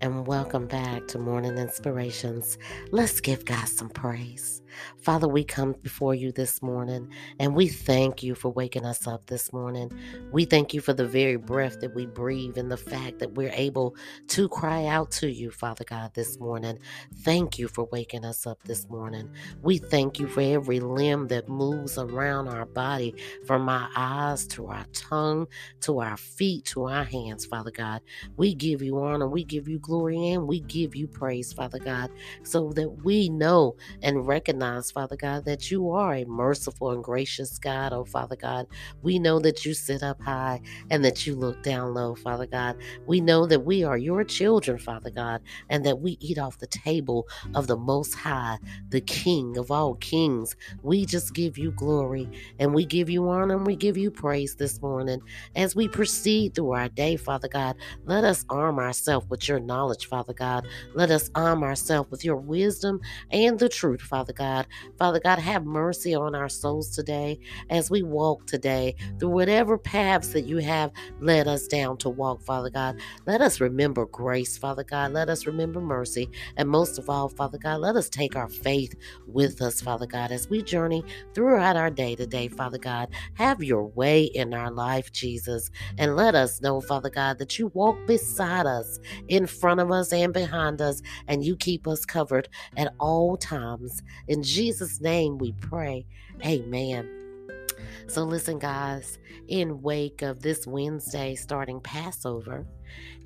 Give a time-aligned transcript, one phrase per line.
[0.00, 2.58] and welcome back to Morning Inspirations.
[2.90, 4.62] Let's give God some praise.
[4.98, 9.26] Father, we come before you this morning and we thank you for waking us up
[9.26, 9.90] this morning.
[10.30, 13.52] We thank you for the very breath that we breathe and the fact that we're
[13.54, 13.96] able
[14.28, 16.78] to cry out to you, Father God, this morning.
[17.22, 19.30] Thank you for waking us up this morning.
[19.62, 23.14] We thank you for every limb that moves around our body,
[23.46, 25.46] from our eyes to our tongue
[25.80, 28.02] to our feet to our hands, Father God.
[28.36, 32.10] We give you honor, we give you glory, and we give you praise, Father God,
[32.44, 37.58] so that we know and recognize, Father God, that you are a merciful and gracious
[37.58, 38.66] God, oh Father God.
[39.02, 42.76] We know that you sit up high and that you look down low, Father God.
[43.06, 46.66] We know that we are your children, Father God, and that we eat off the
[46.68, 48.58] table of the Most High,
[48.90, 50.54] the King of all kings.
[50.82, 54.56] We just give you glory and we give you honor and we give you praise
[54.56, 55.22] this morning.
[55.54, 60.06] As we proceed through our day, Father God, let us arm ourselves with your knowledge,
[60.06, 60.66] Father God.
[60.94, 64.38] Let us arm ourselves with your wisdom and the truth, Father God.
[64.38, 64.66] God.
[64.98, 67.38] Father God, have mercy on our souls today
[67.70, 72.42] as we walk today through whatever paths that you have led us down to walk,
[72.42, 72.96] Father God.
[73.26, 75.12] Let us remember grace, Father God.
[75.12, 76.30] Let us remember mercy.
[76.56, 78.94] And most of all, Father God, let us take our faith
[79.26, 83.10] with us, Father God, as we journey throughout our day today, Father God.
[83.34, 85.70] Have your way in our life, Jesus.
[85.98, 90.12] And let us know, Father God, that you walk beside us, in front of us,
[90.12, 94.02] and behind us, and you keep us covered at all times.
[94.28, 96.06] In Jesus' name we pray.
[96.44, 97.08] Amen.
[98.06, 99.18] So, listen, guys,
[99.48, 102.66] in wake of this Wednesday starting Passover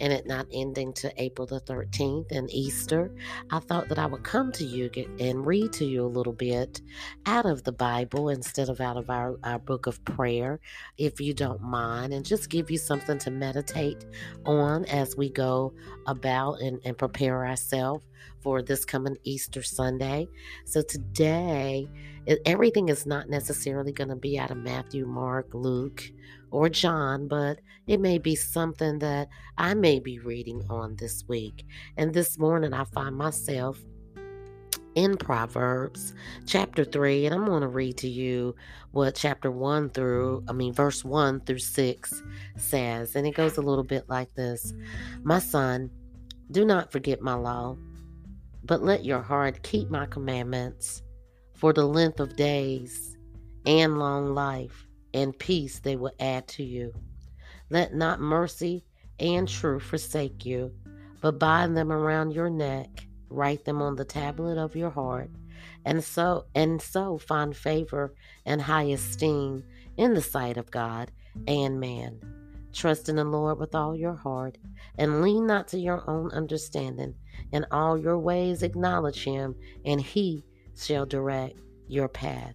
[0.00, 3.14] and it not ending to April the 13th and Easter,
[3.50, 6.80] I thought that I would come to you and read to you a little bit
[7.26, 10.60] out of the Bible instead of out of our, our book of prayer,
[10.98, 14.04] if you don't mind, and just give you something to meditate
[14.44, 15.72] on as we go
[16.06, 18.04] about and, and prepare ourselves
[18.42, 20.28] for this coming Easter Sunday.
[20.64, 21.88] So today,
[22.44, 26.02] everything is not necessarily going to be out of Matthew, Mark, Luke,
[26.50, 29.28] or John, but it may be something that
[29.58, 31.66] I may be reading on this week.
[31.96, 33.78] And this morning, I find myself
[34.94, 36.14] in Proverbs
[36.46, 38.54] chapter 3, and I'm going to read to you
[38.92, 42.22] what chapter 1 through, I mean, verse 1 through 6
[42.56, 43.14] says.
[43.14, 44.72] And it goes a little bit like this
[45.22, 45.90] My son,
[46.50, 47.76] do not forget my law,
[48.64, 51.02] but let your heart keep my commandments
[51.54, 53.16] for the length of days
[53.66, 56.92] and long life and peace they will add to you.
[57.70, 58.84] Let not mercy
[59.18, 60.72] and truth forsake you,
[61.20, 65.30] but bind them around your neck, write them on the tablet of your heart,
[65.84, 68.14] and so and so find favor
[68.44, 69.64] and high esteem
[69.96, 71.10] in the sight of God
[71.46, 72.20] and man.
[72.72, 74.56] Trust in the Lord with all your heart,
[74.96, 77.14] and lean not to your own understanding.
[77.52, 82.54] In all your ways acknowledge him, and he shall direct your path.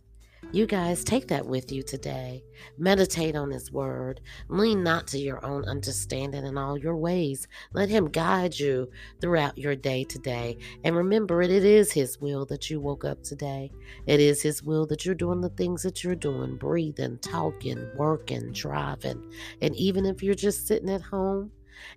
[0.53, 2.41] You guys take that with you today.
[2.77, 4.21] Meditate on His Word.
[4.47, 7.49] Lean not to your own understanding in all your ways.
[7.73, 10.57] Let Him guide you throughout your day today.
[10.85, 13.73] And remember it, it is His will that you woke up today.
[14.05, 18.53] It is His will that you're doing the things that you're doing breathing, talking, working,
[18.53, 19.29] driving.
[19.61, 21.51] And even if you're just sitting at home,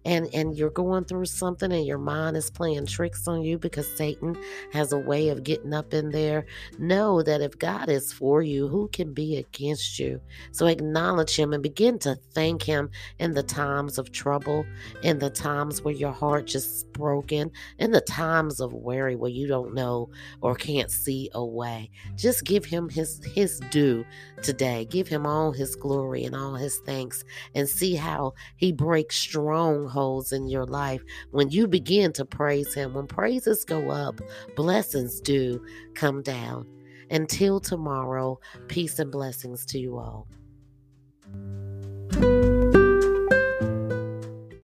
[0.04, 3.86] and and you're going through something and your mind is playing tricks on you because
[3.96, 4.36] Satan
[4.72, 6.46] has a way of getting up in there,
[6.78, 10.20] know that if God is for you, who can be against you?
[10.52, 14.64] So acknowledge him and begin to thank him in the times of trouble,
[15.02, 19.46] in the times where your heart just broken, in the times of worry where you
[19.46, 20.10] don't know
[20.40, 21.90] or can't see a way.
[22.16, 24.04] Just give him his his due
[24.42, 24.86] today.
[24.86, 27.24] Give him all his glory and all his thanks
[27.54, 32.74] and see how he breaks strong strongholds in your life, when you begin to praise
[32.74, 34.20] Him, when praises go up,
[34.56, 35.64] blessings do
[35.94, 36.66] come down.
[37.10, 38.38] Until tomorrow,
[38.68, 40.28] peace and blessings to you all.